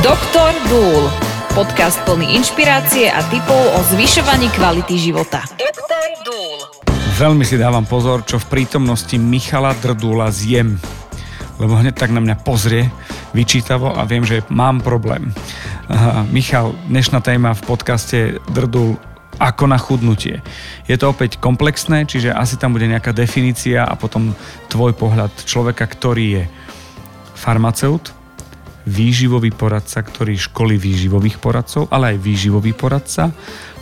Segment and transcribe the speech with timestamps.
[0.00, 1.12] Doktor Dúl.
[1.52, 5.44] Podcast plný inšpirácie a tipov o zvyšovaní kvality života.
[5.60, 6.56] Doktor Dúl.
[7.20, 10.80] Veľmi si dávam pozor, čo v prítomnosti Michala Drdula zjem.
[11.60, 12.88] Lebo hneď tak na mňa pozrie
[13.36, 15.36] vyčítavo a viem, že mám problém.
[15.92, 18.96] Aha, Michal, dnešná téma v podcaste Drdul
[19.36, 20.40] ako na chudnutie.
[20.88, 24.32] Je to opäť komplexné, čiže asi tam bude nejaká definícia a potom
[24.72, 26.42] tvoj pohľad človeka, ktorý je
[27.36, 28.16] farmaceut,
[28.90, 33.30] výživový poradca, ktorý školí výživových poradcov, ale aj výživový poradca.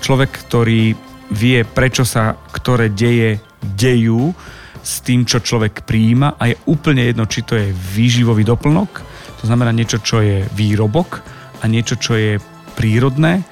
[0.04, 0.92] Človek, ktorý
[1.32, 4.36] vie, prečo sa ktoré deje dejú
[4.84, 8.90] s tým, čo človek prijíma a je úplne jedno, či to je výživový doplnok,
[9.38, 11.20] to znamená niečo, čo je výrobok
[11.60, 12.38] a niečo, čo je
[12.78, 13.42] prírodné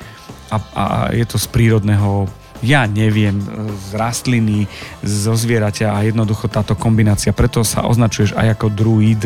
[0.51, 2.31] a, a je to z prírodného
[2.65, 3.37] ja neviem,
[3.91, 4.69] z rastliny,
[5.05, 9.23] zo zvieraťa a jednoducho táto kombinácia, preto sa označuješ aj ako druid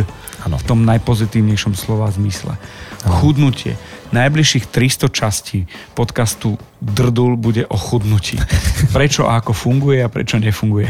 [0.46, 0.56] ano.
[0.58, 2.56] v tom najpozitívnejšom slova zmysle.
[3.06, 3.14] Ano.
[3.20, 3.78] Chudnutie.
[4.10, 8.40] Najbližších 300 častí podcastu Drdul bude o chudnutí.
[8.96, 10.88] Prečo a ako funguje a prečo nefunguje.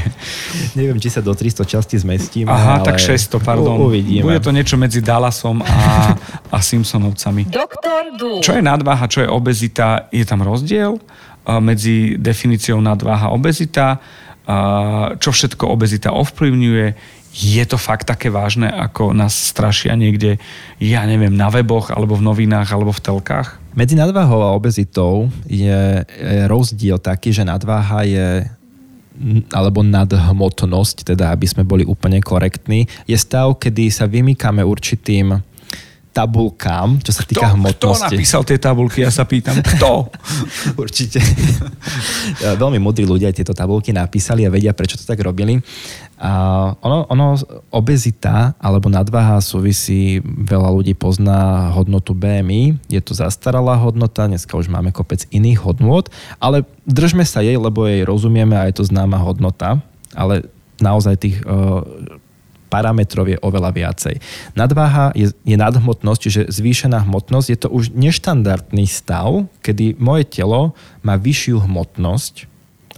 [0.79, 2.49] Neviem, či sa do 300 častí zmestíme.
[2.49, 2.87] Aha, ale...
[2.87, 3.77] tak 600, pardon.
[3.77, 4.25] U, uvidíme.
[4.25, 6.15] Bude to niečo medzi Dallasom a,
[6.57, 7.51] a Simpsonovcami.
[7.51, 8.41] Doktor Dúl.
[8.41, 10.09] Čo je nadváha, čo je obezita?
[10.15, 10.97] Je tam rozdiel?
[11.47, 14.01] Medzi definíciou nadváha obezita,
[15.17, 20.43] čo všetko obezita ovplyvňuje, je to fakt také vážne, ako nás strašia niekde,
[20.83, 23.63] ja neviem, na weboch, alebo v novinách, alebo v telkách?
[23.79, 26.03] Medzi nadváhou a obezitou je
[26.51, 28.51] rozdiel taký, že nadváha je
[29.53, 35.45] alebo nadhmotnosť, teda aby sme boli úplne korektní, je stav, kedy sa vymýkame určitým
[36.11, 38.11] tabulkám, čo sa týka kto, hmotnosti.
[38.11, 40.11] Kto napísal tie tabulky, ja sa pýtam, kto?
[40.83, 41.23] Určite.
[42.63, 45.63] Veľmi múdri ľudia tieto tabulky napísali a vedia, prečo to tak robili.
[46.21, 46.31] A
[46.83, 47.39] ono, ono,
[47.73, 54.69] obezita alebo nadváha súvisí, veľa ľudí pozná hodnotu BMI, je to zastaralá hodnota, dneska už
[54.69, 59.17] máme kopec iných hodnot, ale držme sa jej, lebo jej rozumieme a je to známa
[59.17, 59.81] hodnota,
[60.13, 60.45] ale
[60.83, 61.87] naozaj tých uh,
[62.71, 64.23] parametrov je oveľa viacej.
[64.55, 67.47] Nadváha je, je nadhmotnosť, čiže zvýšená hmotnosť.
[67.51, 70.73] Je to už neštandardný stav, kedy moje telo
[71.03, 72.47] má vyššiu hmotnosť,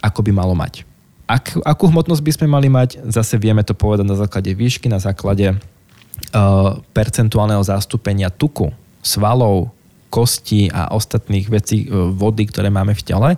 [0.05, 0.84] ako by malo mať.
[1.25, 5.00] Ak, akú hmotnosť by sme mali mať, zase vieme to povedať na základe výšky, na
[5.00, 8.69] základe uh, percentuálneho zastúpenia tuku,
[9.00, 9.72] svalov,
[10.12, 13.31] kosti a ostatných vecí, e, vody, ktoré máme v tele.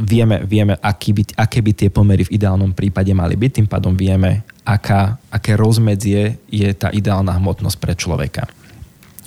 [0.00, 3.92] Vieme, vieme aký by, aké by tie pomery v ideálnom prípade mali byť, tým pádom
[3.92, 8.46] vieme, aká, aké rozmedzie je tá ideálna hmotnosť pre človeka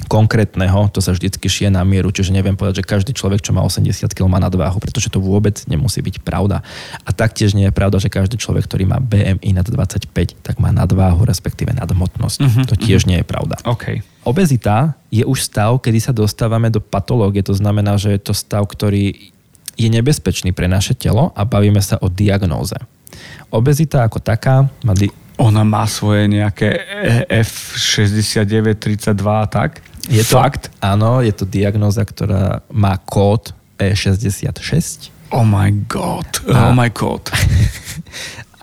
[0.06, 3.64] konkrétneho, to sa vždycky šie na mieru, čiže neviem povedať, že každý človek, čo má
[3.64, 6.62] 80 kg má nadváhu, pretože to vôbec nemusí byť pravda.
[7.08, 10.12] A taktiež nie je pravda, že každý človek, ktorý má BMI nad 25,
[10.44, 12.38] tak má nadváhu, respektíve nadhmotnosť.
[12.44, 13.12] Uh-huh, to tiež uh-huh.
[13.16, 13.56] nie je pravda.
[13.64, 14.04] Okay.
[14.28, 18.68] Obezita je už stav, kedy sa dostávame do patológie, to znamená, že je to stav,
[18.68, 19.32] ktorý
[19.76, 22.76] je nebezpečný pre naše telo a bavíme sa o diagnóze.
[23.48, 26.80] Obezita ako taká má di- ona má svoje nejaké
[27.28, 29.84] F6932 a tak?
[30.08, 30.72] Je to, Fakt?
[30.80, 35.12] Áno, je to diagnóza, ktorá má kód E66.
[35.34, 37.28] Oh my god, oh my god.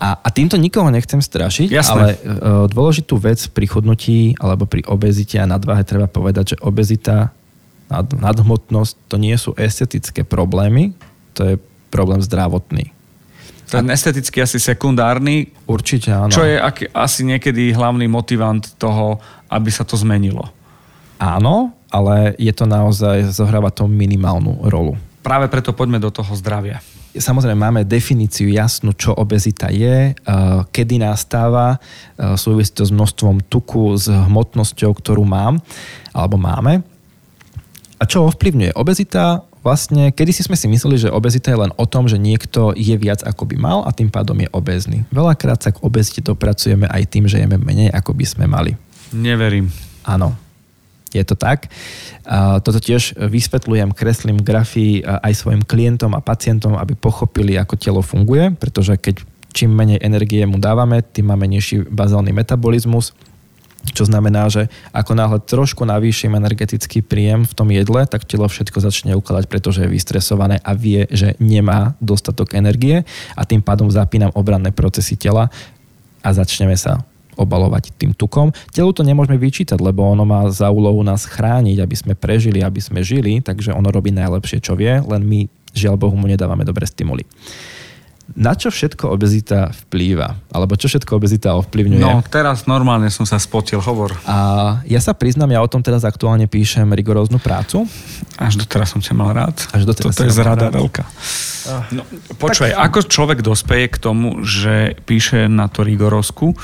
[0.03, 1.93] A, a týmto nikoho nechcem strašiť, Jasné.
[1.95, 7.31] ale uh, dôležitú vec pri chudnutí alebo pri obezite a nadváhe treba povedať, že obezita,
[7.87, 10.91] nad, nadhmotnosť, to nie sú estetické problémy,
[11.31, 11.55] to je
[11.87, 12.91] problém zdravotný.
[13.73, 15.49] Ten estetický asi sekundárny.
[15.65, 16.29] Určite áno.
[16.29, 16.61] Čo je
[16.93, 19.17] asi niekedy hlavný motivant toho,
[19.49, 20.45] aby sa to zmenilo.
[21.17, 24.93] Áno, ale je to naozaj, zohráva to minimálnu rolu.
[25.25, 26.83] Práve preto poďme do toho zdravia.
[27.13, 30.17] Samozrejme máme definíciu jasnú, čo obezita je,
[30.73, 31.77] kedy nastáva,
[32.33, 35.61] súvisí to s množstvom tuku, s hmotnosťou, ktorú mám
[36.09, 36.81] alebo máme.
[38.01, 38.73] A čo ovplyvňuje?
[38.73, 42.75] Obezita vlastne, kedy si sme si mysleli, že obezita je len o tom, že niekto
[42.75, 45.07] je viac ako by mal a tým pádom je obezný.
[45.09, 48.75] Veľakrát sa k obezite dopracujeme aj tým, že jeme menej ako by sme mali.
[49.15, 49.71] Neverím.
[50.03, 50.35] Áno.
[51.13, 51.69] Je to tak.
[52.65, 58.49] Toto tiež vysvetľujem, kreslím grafy aj svojim klientom a pacientom, aby pochopili, ako telo funguje,
[58.57, 59.21] pretože keď
[59.53, 63.13] čím menej energie mu dávame, tým máme nižší bazálny metabolizmus,
[63.91, 68.79] čo znamená, že ako náhle trošku navýšim energetický príjem v tom jedle, tak telo všetko
[68.79, 73.03] začne ukladať, pretože je vystresované a vie, že nemá dostatok energie
[73.35, 75.51] a tým pádom zapínam obranné procesy tela
[76.23, 77.03] a začneme sa
[77.35, 78.53] obalovať tým tukom.
[78.71, 82.79] Telu to nemôžeme vyčítať, lebo ono má za úlohu nás chrániť, aby sme prežili, aby
[82.79, 86.85] sme žili, takže ono robí najlepšie, čo vie, len my žiaľ Bohu mu nedávame dobré
[86.85, 87.25] stimuly.
[88.33, 90.33] Na čo všetko obezita vplýva?
[90.49, 92.01] Alebo čo všetko obezita ovplyvňuje?
[92.01, 94.17] No, teraz normálne som sa spotil, hovor.
[94.25, 97.85] A ja sa priznám, ja o tom teraz aktuálne píšem rigoróznu prácu.
[98.41, 99.53] Až doteraz som ťa mal rád.
[99.69, 101.05] Až doteraz Toto je zrada veľká.
[101.93, 102.03] No,
[102.41, 102.83] počúvaj, tak...
[102.91, 106.57] ako človek dospeje k tomu, že píše na to rigorózku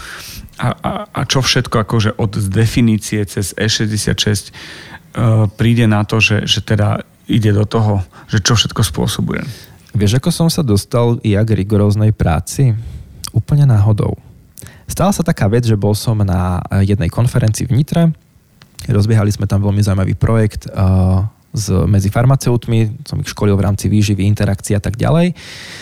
[0.59, 4.51] a, a, a čo všetko akože od definície cez E66
[5.15, 9.45] uh, príde na to, že, že teda ide do toho, že čo všetko spôsobuje.
[9.93, 12.77] Vieš, ako som sa dostal ja k rigoróznej práci?
[13.33, 14.17] Úplne náhodou.
[14.89, 18.03] Stala sa taká vec, že bol som na jednej konferencii v Nitre,
[18.89, 23.89] rozbiehali sme tam veľmi zaujímavý projekt uh, s, medzi farmaceutmi, som ich školil v rámci
[23.89, 25.33] výživy, interakcie a tak ďalej.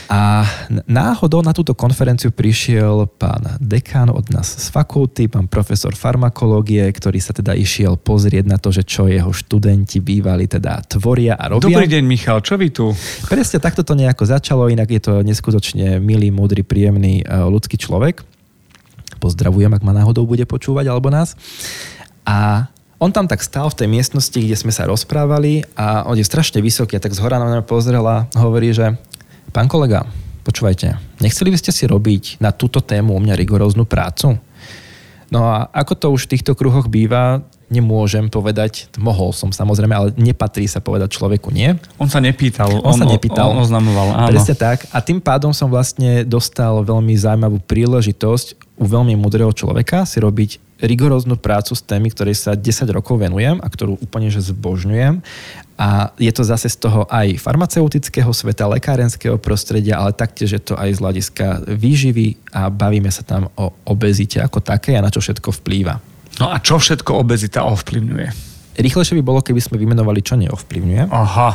[0.07, 0.47] A
[0.87, 7.19] náhodou na túto konferenciu prišiel pán dekán od nás z fakulty, pán profesor farmakológie, ktorý
[7.19, 11.67] sa teda išiel pozrieť na to, že čo jeho študenti bývali teda tvoria a robia.
[11.67, 12.95] Dobrý deň, Michal, čo vy tu?
[13.27, 18.23] Presne takto to nejako začalo, inak je to neskutočne milý, múdry, príjemný uh, ľudský človek.
[19.17, 21.33] Pozdravujem, ak ma náhodou bude počúvať alebo nás.
[22.27, 26.25] A on tam tak stál v tej miestnosti, kde sme sa rozprávali a on je
[26.25, 28.97] strašne vysoký a tak z hora na mňa pozrel a hovorí, že
[29.53, 30.05] pán kolega,
[30.41, 34.41] počúvajte, nechceli by ste si robiť na túto tému u mňa rigoróznu prácu?
[35.27, 40.07] No a ako to už v týchto kruhoch býva, nemôžem povedať, mohol som samozrejme, ale
[40.15, 41.75] nepatrí sa povedať človeku nie.
[41.99, 42.79] On sa nepýtal.
[42.79, 43.51] On, on sa nepýtal.
[43.51, 44.31] On oznamoval, áno.
[44.31, 44.88] Presne tak.
[44.95, 50.63] A tým pádom som vlastne dostal veľmi zaujímavú príležitosť u veľmi mudrého človeka si robiť
[50.77, 55.21] rigoróznu prácu s témy, ktorej sa 10 rokov venujem a ktorú úplne že zbožňujem.
[55.77, 60.74] A je to zase z toho aj farmaceutického sveta, lekárenského prostredia, ale taktiež je to
[60.74, 65.21] aj z hľadiska výživy a bavíme sa tam o obezite ako také a na čo
[65.21, 66.01] všetko vplýva.
[66.41, 68.30] No a čo všetko obezita ovplyvňuje?
[68.77, 71.09] Rýchlejšie by bolo, keby sme vymenovali, čo neovplyvňuje.
[71.09, 71.50] Aha.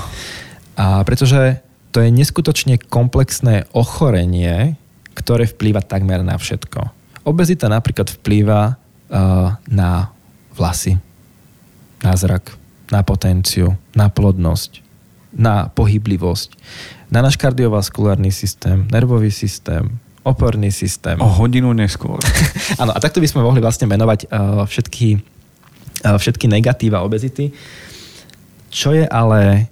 [0.74, 1.62] A pretože
[1.94, 4.74] to je neskutočne komplexné ochorenie,
[5.14, 6.90] ktoré vplýva takmer na všetko.
[7.22, 8.81] Obezita napríklad vplýva
[9.68, 10.08] na
[10.56, 10.96] vlasy,
[12.00, 12.56] na zrak,
[12.88, 14.80] na potenciu, na plodnosť,
[15.32, 16.56] na pohyblivosť,
[17.12, 21.18] na náš kardiovaskulárny systém, nervový systém, oporný systém.
[21.18, 22.20] O hodinu neskôr.
[22.80, 25.18] Áno, a takto by sme mohli vlastne menovať uh, všetky,
[26.04, 27.50] uh, všetky negatíva obezity.
[28.72, 29.68] Čo je ale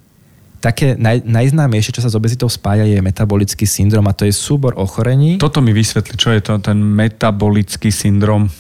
[0.61, 4.77] také naj, najznámejšie, čo sa s obezitou spája, je metabolický syndrom a to je súbor
[4.77, 5.41] ochorení.
[5.41, 8.53] Toto mi vysvetli, čo je to ten metabolický syndrom.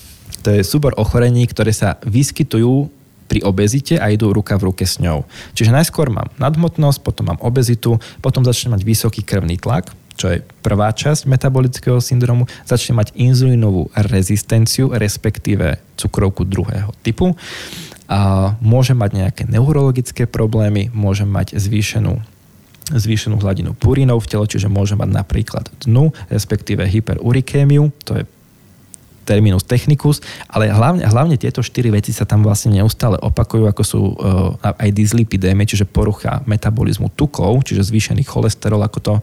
[0.45, 2.89] To je súbor ochorení, ktoré sa vyskytujú
[3.31, 5.23] pri obezite a idú ruka v ruke s ňou.
[5.55, 10.43] Čiže najskôr mám nadhmotnosť, potom mám obezitu, potom začnem mať vysoký krvný tlak, čo je
[10.67, 17.39] prvá časť metabolického syndromu, začne mať inzulínovú rezistenciu, respektíve cukrovku druhého typu.
[18.11, 22.19] A môže mať nejaké neurologické problémy, môže mať zvýšenú
[22.91, 28.25] zvýšenú hladinu purínov v tele, čiže môže mať napríklad dnu, respektíve hyperurikémiu, to je
[29.25, 30.19] terminus technicus,
[30.51, 34.91] ale hlavne, hlavne tieto štyri veci sa tam vlastne neustále opakujú, ako sú uh, aj
[34.91, 39.15] dyslipidémie, čiže porucha metabolizmu tukov, čiže zvýšený cholesterol, ako to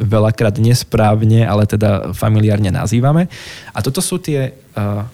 [0.00, 3.28] veľakrát nesprávne, ale teda familiárne nazývame.
[3.70, 5.04] A toto sú tie uh,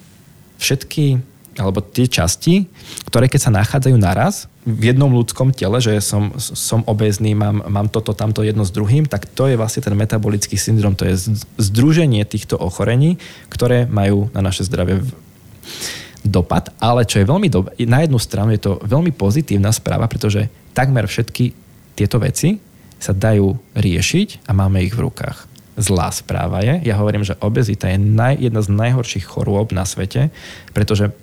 [0.59, 2.70] všetky alebo tie časti,
[3.10, 7.88] ktoré keď sa nachádzajú naraz v jednom ľudskom tele, že som, som obezný, mám, mám
[7.90, 12.22] toto, tamto jedno s druhým, tak to je vlastne ten metabolický syndrom, to je združenie
[12.22, 13.19] týchto ochorení,
[13.50, 15.02] ktoré majú na naše zdravie
[16.22, 20.50] dopad, ale čo je veľmi dobré, na jednu stranu je to veľmi pozitívna správa, pretože
[20.77, 21.56] takmer všetky
[21.96, 22.60] tieto veci
[22.98, 25.46] sa dajú riešiť a máme ich v rukách.
[25.79, 30.34] Zlá správa je, ja hovorím, že obezita je naj, jedna z najhorších chorôb na svete,
[30.74, 31.15] pretože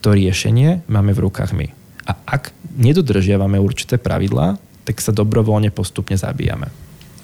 [0.00, 1.66] to riešenie máme v rukách my.
[2.08, 4.56] A ak nedodržiavame určité pravidlá,
[4.88, 6.72] tak sa dobrovoľne postupne zabíjame.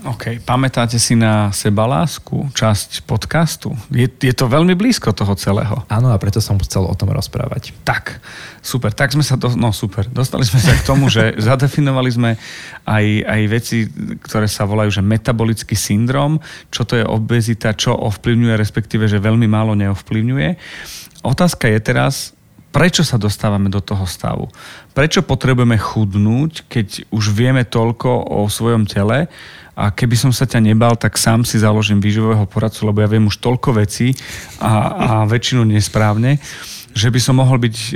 [0.05, 3.73] OK, pamätáte si na sebalásku, časť podcastu?
[3.89, 5.81] Je, je to veľmi blízko toho celého.
[5.89, 7.73] Áno, a preto som chcel o tom rozprávať.
[7.89, 8.21] Tak,
[8.61, 8.93] super.
[8.93, 12.31] Tak sme sa, do, no super, dostali sme sa k tomu, že zadefinovali sme
[12.85, 13.89] aj, aj veci,
[14.21, 16.37] ktoré sa volajú, že metabolický syndrom,
[16.69, 20.49] čo to je obezita, čo ovplyvňuje, respektíve, že veľmi málo neovplyvňuje.
[21.25, 22.37] Otázka je teraz,
[22.75, 24.51] prečo sa dostávame do toho stavu?
[24.91, 29.31] Prečo potrebujeme chudnúť, keď už vieme toľko o svojom tele
[29.79, 33.31] a keby som sa ťa nebal, tak sám si založím výživového poradcu, lebo ja viem
[33.31, 34.19] už toľko vecí
[34.59, 36.43] a, a väčšinu nesprávne,
[36.95, 37.95] že by som mohol byť uh,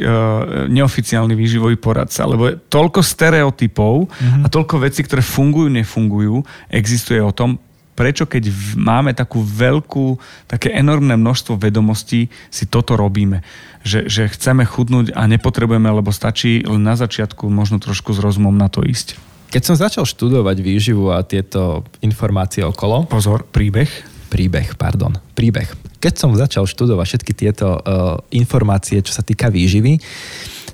[0.70, 4.42] neoficiálny výživový poradca, lebo je toľko stereotypov mm-hmm.
[4.42, 7.62] a toľko vecí, ktoré fungujú, nefungujú, existuje o tom,
[7.98, 13.42] prečo keď máme takú veľkú, také enormné množstvo vedomostí, si toto robíme.
[13.86, 18.54] Že, že chceme chudnúť a nepotrebujeme, lebo stačí len na začiatku možno trošku s rozumom
[18.54, 19.16] na to ísť.
[19.48, 23.08] Keď som začal študovať výživu a tieto informácie okolo...
[23.08, 23.88] Pozor, príbeh.
[24.28, 25.16] Príbeh, pardon.
[25.32, 25.72] Príbeh.
[26.04, 29.96] Keď som začal študovať všetky tieto uh, informácie, čo sa týka výživy,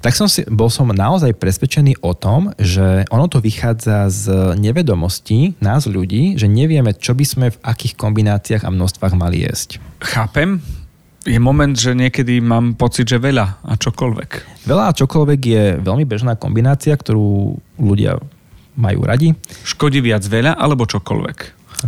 [0.04, 4.24] tak som si, bol som naozaj presvedčený o tom, že ono to vychádza z
[4.60, 9.80] nevedomostí nás ľudí, že nevieme, čo by sme v akých kombináciách a množstvách mali jesť.
[10.04, 10.60] Chápem.
[11.24, 14.30] Je moment, že niekedy mám pocit, že veľa a čokoľvek.
[14.68, 18.20] Veľa a čokoľvek je veľmi bežná kombinácia, ktorú ľudia
[18.76, 19.32] majú radi.
[19.64, 21.38] Škodí viac veľa alebo čokoľvek?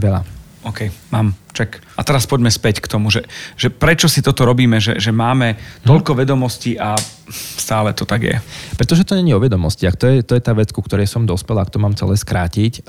[0.00, 0.37] Veľa.
[0.66, 1.78] OK, mám, ček.
[1.95, 3.23] A teraz poďme späť k tomu, že,
[3.55, 5.55] že prečo si toto robíme, že, že máme
[5.87, 6.19] toľko hm.
[6.19, 6.99] vedomostí a
[7.31, 8.37] stále to tak je.
[8.75, 9.95] Pretože to není o vedomostiach.
[9.95, 12.83] To je, to je tá vec, ku ktorej som dospel, ak to mám celé skrátiť.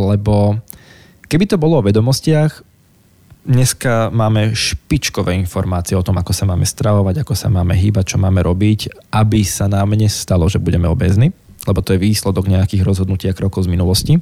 [0.00, 0.56] Lebo
[1.28, 2.64] keby to bolo o vedomostiach,
[3.46, 8.18] dneska máme špičkové informácie o tom, ako sa máme stravovať, ako sa máme hýbať, čo
[8.18, 11.30] máme robiť, aby sa nám nestalo, že budeme obezní,
[11.64, 14.18] lebo to je výsledok nejakých rozhodnutí a krokov z minulosti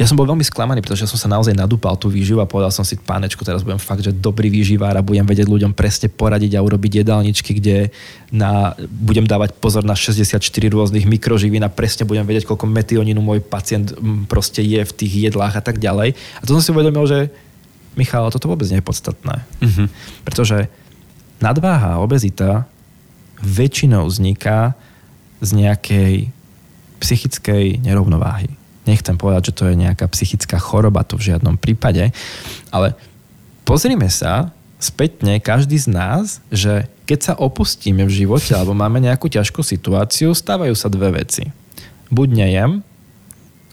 [0.00, 2.80] ja som bol veľmi sklamaný, pretože som sa naozaj nadúpal tú výživu a povedal som
[2.80, 6.64] si, pánečko, teraz budem fakt, že dobrý výživár a budem vedieť ľuďom presne poradiť a
[6.64, 7.92] urobiť jedálničky, kde
[8.32, 10.40] na, budem dávať pozor na 64
[10.72, 13.92] rôznych mikroživín a presne budem vedieť, koľko metionínu môj pacient
[14.32, 16.16] proste je v tých jedlách a tak ďalej.
[16.40, 17.28] A to som si uvedomil, že
[17.94, 19.44] Michal, toto vôbec nie je podstatné.
[19.60, 19.86] Uh-huh.
[20.24, 20.72] Pretože
[21.44, 22.64] nadváha a obezita
[23.42, 24.72] väčšinou vzniká
[25.42, 26.14] z nejakej
[27.02, 32.10] psychickej nerovnováhy Nechcem povedať, že to je nejaká psychická choroba, to v žiadnom prípade,
[32.74, 32.98] ale
[33.62, 34.50] pozrime sa
[34.82, 40.34] spätne každý z nás, že keď sa opustíme v živote alebo máme nejakú ťažkú situáciu,
[40.34, 41.54] stávajú sa dve veci.
[42.10, 42.82] Buď nejem,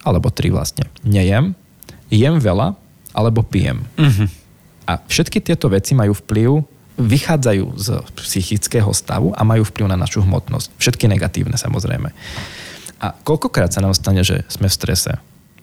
[0.05, 0.85] alebo tri vlastne.
[1.01, 1.57] Nejem,
[2.13, 2.77] jem veľa,
[3.19, 3.83] alebo pijem.
[3.99, 4.31] Uh-huh.
[4.87, 6.63] A všetky tieto veci majú vplyv,
[6.99, 7.87] vychádzajú z
[8.23, 10.71] psychického stavu a majú vplyv na našu hmotnosť.
[10.79, 12.11] Všetky negatívne samozrejme.
[12.99, 15.11] A koľkokrát sa nám stane, že sme v strese?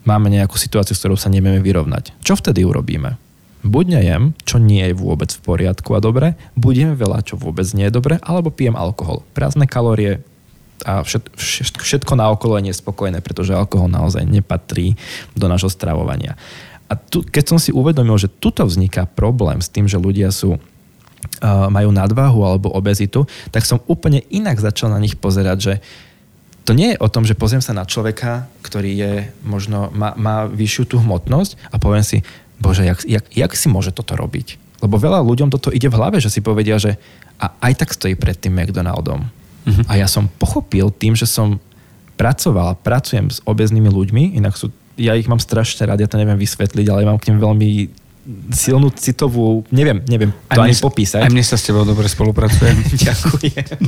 [0.08, 2.16] Máme nejakú situáciu, s ktorou sa nevieme vyrovnať.
[2.24, 3.20] Čo vtedy urobíme?
[3.66, 7.90] Buď nejem, čo nie je vôbec v poriadku a dobre, budem veľa, čo vôbec nie
[7.90, 9.26] je dobre, alebo pijem alkohol.
[9.34, 10.22] Prázdne kalórie
[10.86, 11.34] a všetko,
[11.82, 14.94] všetko na okolo je nespokojné, pretože alkohol naozaj nepatrí
[15.34, 16.38] do nášho stravovania.
[16.86, 20.58] A tu, keď som si uvedomil, že tuto vzniká problém s tým, že ľudia sú
[21.42, 25.74] majú nadváhu alebo obezitu, tak som úplne inak začal na nich pozerať, že
[26.66, 29.12] to nie je o tom, že pozriem sa na človeka, ktorý je
[29.46, 32.26] možno, má, má vyššiu tú hmotnosť a poviem si,
[32.58, 34.58] bože, jak, jak, jak si môže toto robiť?
[34.82, 36.98] Lebo veľa ľuďom toto ide v hlave, že si povedia, že
[37.36, 39.28] a aj tak stojí pred tým McDonaldom.
[39.28, 39.84] Uh-huh.
[39.86, 41.60] A ja som pochopil tým, že som
[42.16, 46.40] pracoval, pracujem s obeznými ľuďmi, inak sú, ja ich mám strašne rád, ja to neviem
[46.40, 47.70] vysvetliť, ale mám k nim veľmi
[48.50, 51.22] silnú citovú, neviem, neviem to ani popísať.
[51.22, 52.74] Aj mne sa s tebou dobre spolupracujem.
[53.06, 53.78] Ďakujem.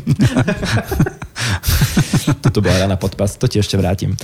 [2.45, 4.15] Toto bola rana podpas, to ti ešte vrátim.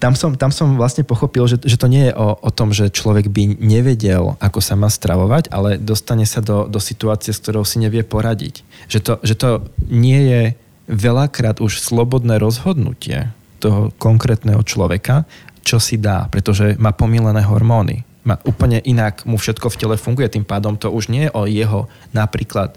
[0.00, 2.88] Tam som, tam som vlastne pochopil, že, že to nie je o, o tom, že
[2.88, 7.68] človek by nevedel, ako sa má stravovať, ale dostane sa do, do situácie, s ktorou
[7.68, 8.64] si nevie poradiť.
[8.88, 9.48] Že to, že to
[9.92, 10.42] nie je
[10.88, 13.28] veľakrát už slobodné rozhodnutie
[13.60, 15.28] toho konkrétneho človeka,
[15.64, 20.28] čo si dá, pretože má pomilené hormóny má úplne inak mu všetko v tele funguje,
[20.28, 22.76] tým pádom to už nie je o jeho napríklad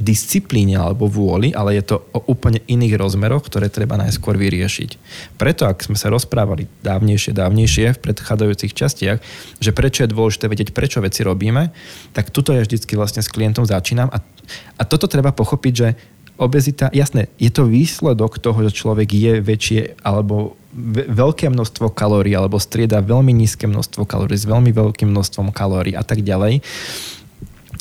[0.00, 4.96] disciplíne alebo vôli, ale je to o úplne iných rozmeroch, ktoré treba najskôr vyriešiť.
[5.36, 9.18] Preto, ak sme sa rozprávali dávnejšie, dávnejšie v predchádzajúcich častiach,
[9.60, 11.68] že prečo je dôležité vedieť, prečo veci robíme,
[12.16, 14.24] tak tuto ja vždycky vlastne s klientom začínam a,
[14.80, 15.88] a toto treba pochopiť, že
[16.40, 20.56] obezita, jasné, je to výsledok toho, že človek je väčšie alebo
[21.12, 26.00] veľké množstvo kalórií alebo strieda veľmi nízke množstvo kalórií s veľmi veľkým množstvom kalórií a
[26.00, 26.64] tak ďalej.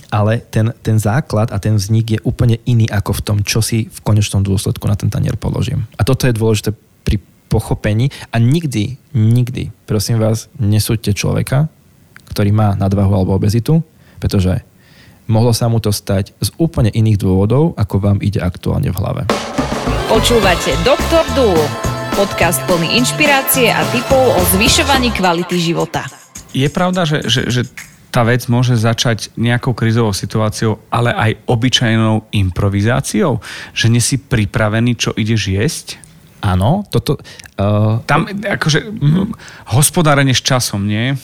[0.10, 3.88] Ale ten, ten základ a ten vznik je úplne iný ako v tom, čo si
[3.88, 5.86] v konečnom dôsledku na ten tanier položím.
[5.96, 6.74] A toto je dôležité
[7.06, 11.70] pri pochopení a nikdy, nikdy, prosím vás, nesúďte človeka,
[12.34, 13.86] ktorý má nadvahu alebo obezitu,
[14.18, 14.66] pretože
[15.30, 19.22] mohlo sa mu to stať z úplne iných dôvodov, ako vám ide aktuálne v hlave.
[20.10, 21.62] Počúvate Doktor Dúl
[22.18, 26.04] podcast plný inšpirácie a tipov o zvyšovaní kvality života.
[26.52, 27.62] Je pravda, že, že, že
[28.12, 33.40] tá vec môže začať nejakou krizovou situáciou, ale aj obyčajnou improvizáciou?
[33.72, 35.88] Že nie si pripravený, čo ideš jesť?
[36.44, 37.22] Áno, toto...
[37.56, 39.28] Uh, Tam akože mm-hmm.
[39.78, 41.16] hospodárenie s časom, nie?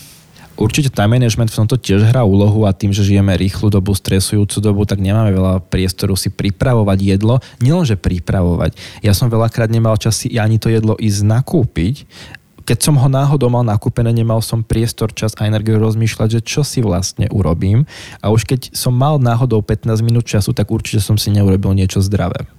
[0.56, 4.58] Určite time management v tomto tiež hrá úlohu a tým, že žijeme rýchlu dobu, stresujúcu
[4.64, 7.44] dobu, tak nemáme veľa priestoru si pripravovať jedlo.
[7.60, 8.80] Nielenže pripravovať.
[9.04, 11.96] Ja som veľakrát nemal čas si ani to jedlo ísť nakúpiť,
[12.66, 16.66] keď som ho náhodou mal nakúpené, nemal som priestor, čas a energiu rozmýšľať, že čo
[16.66, 17.86] si vlastne urobím.
[18.26, 22.02] A už keď som mal náhodou 15 minút času, tak určite som si neurobil niečo
[22.02, 22.50] zdravé.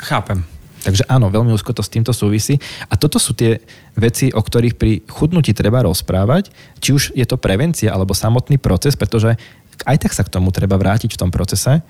[0.00, 0.53] Chápem.
[0.84, 2.60] Takže áno, veľmi úzko to s týmto súvisí.
[2.92, 3.64] A toto sú tie
[3.96, 6.52] veci, o ktorých pri chudnutí treba rozprávať,
[6.84, 9.40] či už je to prevencia alebo samotný proces, pretože
[9.88, 11.80] aj tak sa k tomu treba vrátiť v tom procese.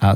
[0.00, 0.08] A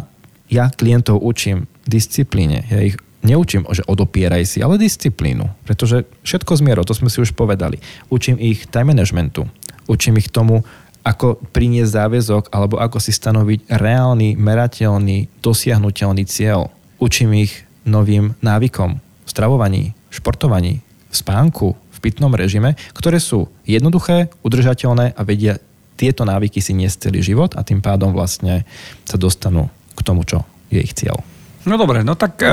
[0.48, 2.64] ja klientov učím disciplíne.
[2.72, 5.48] Ja ich neučím, že odopieraj si, ale disciplínu.
[5.64, 7.80] Pretože všetko zmierou, to sme si už povedali.
[8.12, 9.48] Učím ich time managementu.
[9.88, 10.64] Učím ich tomu,
[11.04, 16.72] ako priniesť záväzok alebo ako si stanoviť reálny, merateľný, dosiahnutelný cieľ.
[16.96, 24.28] Učím ich novým návykom v stravovaní, športovaní, v spánku, v pitnom režime, ktoré sú jednoduché,
[24.42, 25.62] udržateľné a vedia
[25.94, 28.66] tieto návyky si niesť celý život a tým pádom vlastne
[29.06, 30.42] sa dostanú k tomu, čo
[30.74, 31.22] je ich cieľ.
[31.64, 32.50] No dobre, no tak eh,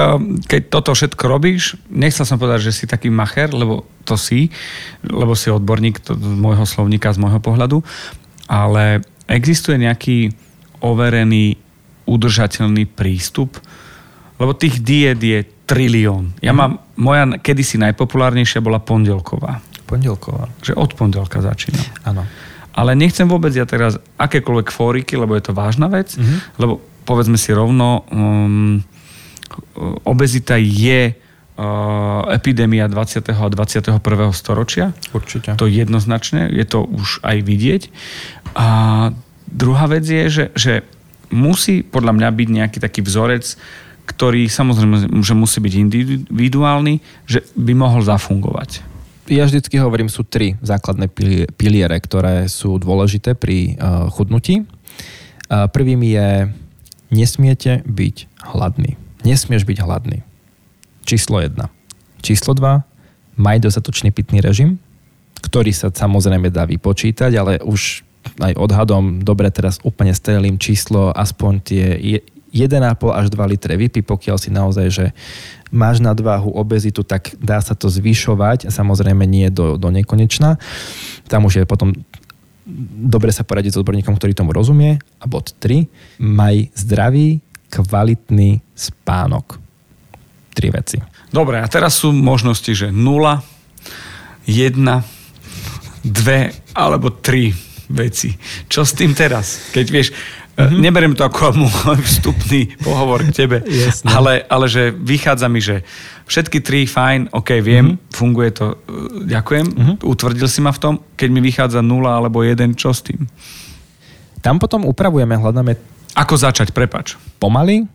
[0.48, 4.54] keď toto všetko robíš, nechcel som povedať, že si taký macher, lebo to si,
[5.04, 7.84] lebo si odborník to, z môjho slovníka, z môjho pohľadu,
[8.48, 10.32] ale existuje nejaký
[10.80, 11.60] overený,
[12.08, 13.60] udržateľný prístup,
[14.42, 16.34] lebo tých diet je trilión.
[16.42, 16.58] Ja mm.
[16.58, 19.62] mám, moja kedysi najpopulárnejšia bola pondelková.
[19.86, 20.50] Pondelková.
[20.66, 21.86] Že od pondelka začínam.
[22.02, 22.26] Áno.
[22.74, 26.58] Ale nechcem vôbec ja teraz akékoľvek fóriky, lebo je to vážna vec, mm-hmm.
[26.58, 28.80] lebo povedzme si rovno, um,
[30.08, 33.28] obezita je uh, epidémia 20.
[33.28, 34.00] a 21.
[34.32, 34.96] storočia.
[35.12, 35.60] Určite.
[35.60, 37.82] To jednoznačne, je to už aj vidieť.
[38.56, 38.68] A
[39.52, 40.74] druhá vec je, že, že
[41.32, 43.60] musí podľa mňa byť nejaký taký vzorec,
[44.12, 48.91] ktorý samozrejme, že musí byť individuálny, že by mohol zafungovať
[49.32, 51.08] ja vždycky hovorím, sú tri základné
[51.56, 54.68] piliere, ktoré sú dôležité pri uh, chudnutí.
[55.48, 56.51] Uh, prvým je,
[57.15, 58.15] nesmiete byť
[58.51, 59.00] hladný.
[59.24, 60.20] Nesmieš byť hladný.
[61.08, 61.72] Číslo jedna.
[62.20, 62.84] Číslo dva,
[63.39, 64.77] maj dostatočný pitný režim,
[65.39, 68.03] ktorý sa samozrejme dá vypočítať, ale už
[68.38, 71.86] aj odhadom, dobre teraz úplne strelím číslo, aspoň tie
[72.51, 75.05] 1,5 až 2 litre vypí, pokiaľ si naozaj, že
[75.72, 80.60] máš nadváhu, obezitu, tak dá sa to zvyšovať, samozrejme nie do, do nekonečna.
[81.31, 81.96] Tam už je potom
[83.01, 85.01] dobre sa poradiť s odborníkom, ktorý tomu rozumie.
[85.17, 87.41] A bod 3, maj zdravý,
[87.72, 89.58] kvalitný spánok.
[90.51, 91.00] Tri veci.
[91.31, 93.39] Dobre, a teraz sú možnosti, že 0,
[94.46, 94.75] 1,
[96.03, 98.35] 2 alebo 3 veci.
[98.68, 99.72] Čo s tým teraz?
[99.72, 100.11] Keď vieš,
[100.51, 100.81] Mm-hmm.
[100.83, 103.57] Neberiem to ako môj vstupný pohovor k tebe,
[104.03, 105.87] ale, ale že vychádza mi, že
[106.27, 108.11] všetky tri fajn, ok, viem, mm-hmm.
[108.11, 109.96] funguje to, e, ďakujem, mm-hmm.
[110.03, 113.25] utvrdil si ma v tom, keď mi vychádza nula alebo jeden, čo s tým?
[114.44, 115.77] Tam potom upravujeme, hľadáme...
[116.18, 117.16] Ako začať, prepač?
[117.40, 117.87] Pomaly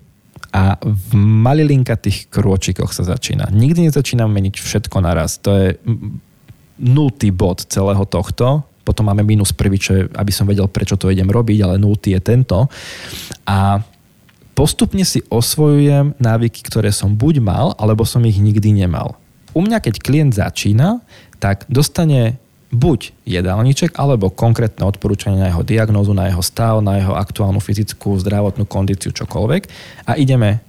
[0.57, 3.53] a v malilinkatých krôčikoch sa začína.
[3.53, 5.37] Nikdy nezačínam meniť všetko naraz.
[5.45, 5.69] To je
[6.81, 11.11] nultý bod celého tohto potom máme minus prvý, čo je, aby som vedel, prečo to
[11.11, 12.71] idem robiť, ale nultý je tento.
[13.43, 13.83] A
[14.55, 19.19] postupne si osvojujem návyky, ktoré som buď mal, alebo som ich nikdy nemal.
[19.51, 21.03] U mňa, keď klient začína,
[21.43, 22.39] tak dostane
[22.71, 28.15] buď jedálniček, alebo konkrétne odporúčanie na jeho diagnózu, na jeho stav, na jeho aktuálnu fyzickú,
[28.23, 29.63] zdravotnú kondíciu, čokoľvek
[30.07, 30.63] a ideme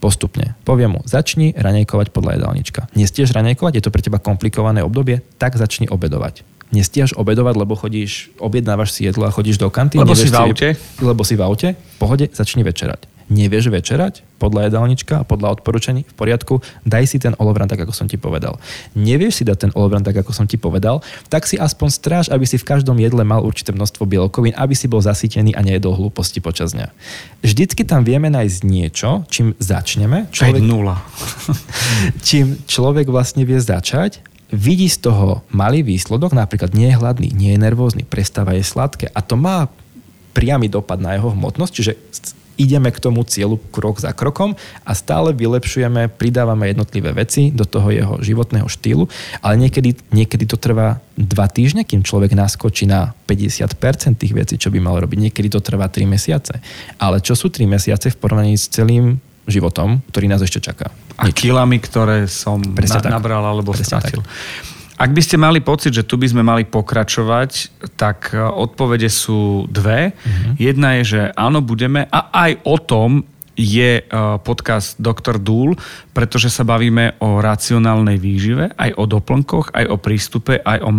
[0.00, 0.56] postupne.
[0.64, 2.80] Poviem mu, začni ranejkovať podľa jedálnička.
[2.96, 8.30] Nestieš ranejkovať, je to pre teba komplikované obdobie, tak začni obedovať nestiaš obedovať, lebo chodíš,
[8.38, 10.02] objednávaš si jedlo a chodíš do kantíny.
[10.02, 10.68] Lebo si v aute.
[11.02, 11.68] Lebo si v aute.
[11.74, 13.06] V pohode, začni večerať.
[13.30, 17.94] Nevieš večerať podľa jedálnička a podľa odporúčaní v poriadku, daj si ten olovran tak, ako
[17.94, 18.58] som ti povedal.
[18.98, 20.98] Nevieš si dať ten olovran tak, ako som ti povedal,
[21.30, 24.90] tak si aspoň stráž, aby si v každom jedle mal určité množstvo bielkovín, aby si
[24.90, 26.90] bol zasýtený a nejedol hlúposti počas dňa.
[27.46, 30.26] Vždycky tam vieme nájsť niečo, čím začneme.
[30.34, 30.90] Človek, 0.
[32.26, 37.54] čím človek vlastne vie začať vidí z toho malý výsledok, napríklad nie je hladný, nie
[37.54, 39.70] je nervózny, prestáva je sladké a to má
[40.30, 41.92] priamy dopad na jeho hmotnosť, čiže
[42.60, 44.52] ideme k tomu cieľu krok za krokom
[44.84, 49.08] a stále vylepšujeme, pridávame jednotlivé veci do toho jeho životného štýlu,
[49.40, 54.68] ale niekedy, niekedy to trvá dva týždne, kým človek naskočí na 50% tých vecí, čo
[54.68, 55.32] by mal robiť.
[55.32, 56.60] Niekedy to trvá 3 mesiace.
[57.00, 59.16] Ale čo sú 3 mesiace v porovnaní s celým
[59.48, 60.92] životom, ktorý nás ešte čaká.
[61.20, 61.36] A Nič.
[61.36, 64.24] kilami, ktoré som na, nabral alebo Presne stratil.
[64.24, 64.80] Tak.
[65.00, 69.64] Ak by ste mali pocit, že tu by sme mali pokračovať, tak e, odpovede sú
[69.64, 70.12] dve.
[70.12, 70.52] Mm-hmm.
[70.60, 73.24] Jedna je, že áno, budeme a aj o tom
[73.56, 74.02] je e,
[74.44, 75.40] podcast Dr.
[75.40, 75.72] Dúl,
[76.12, 80.92] pretože sa bavíme o racionálnej výžive, aj o doplnkoch, aj o prístupe, aj o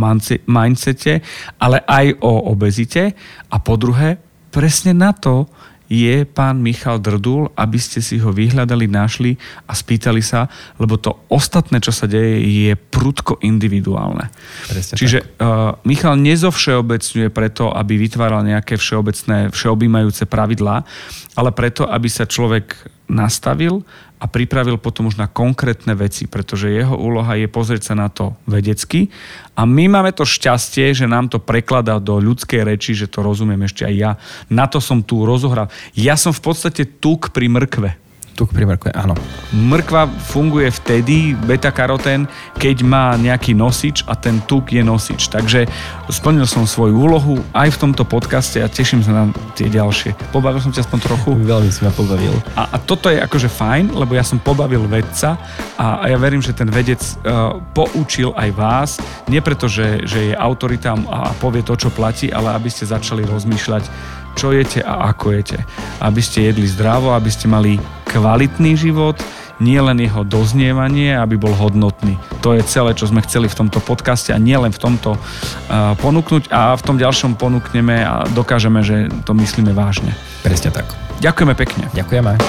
[0.50, 1.22] mindsete,
[1.62, 3.14] ale aj o obezite.
[3.54, 4.18] A po druhé,
[4.50, 5.46] presne na to
[5.92, 9.36] je pán Michal Drdul, aby ste si ho vyhľadali, našli
[9.68, 10.48] a spýtali sa,
[10.80, 14.32] lebo to ostatné, čo sa deje, je prudko individuálne.
[14.72, 20.88] Presne Čiže uh, Michal nezovšeobecňuje preto, aby vytváral nejaké všeobecné, všeobjímajúce pravidlá,
[21.36, 22.72] ale preto, aby sa človek
[23.12, 23.84] nastavil
[24.22, 28.38] a pripravil potom už na konkrétne veci, pretože jeho úloha je pozrieť sa na to
[28.46, 29.10] vedecky
[29.58, 33.66] a my máme to šťastie, že nám to prekladá do ľudskej reči, že to rozumiem
[33.66, 34.12] ešte aj ja.
[34.50, 35.70] Na to som tu rozohral.
[35.98, 38.01] Ja som v podstate tuk pri mrkve.
[38.32, 39.14] Tuk pri mrkve, áno.
[39.52, 45.28] Mrkva funguje vtedy, beta-karotén, keď má nejaký nosič a ten tuk je nosič.
[45.28, 45.68] Takže
[46.08, 50.16] splnil som svoju úlohu aj v tomto podcaste a teším sa na tie ďalšie.
[50.32, 51.30] Pobavil som ťa aspoň trochu.
[51.44, 52.34] Veľmi si ma pobavil.
[52.56, 55.36] A, a toto je akože fajn, lebo ja som pobavil vedca
[55.76, 58.90] a, a ja verím, že ten vedec uh, poučil aj vás.
[59.28, 63.28] Nie preto, že, že je autoritám a povie to, čo platí, ale aby ste začali
[63.28, 63.86] rozmýšľať
[64.32, 65.60] čo jete a ako jete.
[66.00, 67.76] Aby ste jedli zdravo, aby ste mali
[68.12, 69.16] kvalitný život,
[69.62, 72.18] nie len jeho doznievanie, aby bol hodnotný.
[72.44, 75.94] To je celé, čo sme chceli v tomto podcaste a nie len v tomto uh,
[76.02, 80.12] ponúknuť a v tom ďalšom ponúkneme a dokážeme, že to myslíme vážne.
[80.42, 80.90] Presne tak.
[81.22, 81.88] Ďakujeme pekne.
[81.94, 82.42] Ďakujeme.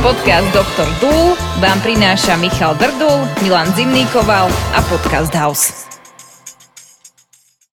[0.00, 0.88] Podcast Dr.
[1.02, 5.91] Dúl vám prináša Michal Drdul, Milan Zimníkoval a Podcast House.